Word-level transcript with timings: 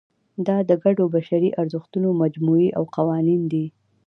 دا 0.47 0.57
د 0.69 0.71
ګډو 0.83 1.05
بشري 1.15 1.49
ارزښتونو 1.61 2.09
مجموعې 2.21 2.69
او 2.77 2.83
قوانین 2.95 3.41
دي. 3.51 3.65